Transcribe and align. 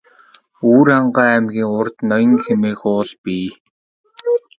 Өвөрхангай 0.67 1.29
аймгийн 1.35 1.69
урд 1.77 1.95
Ноён 2.09 2.33
хэмээх 2.43 2.81
уул 2.91 3.09
бий. 3.23 3.47